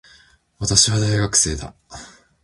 [0.57, 1.75] 私は、大学生だ。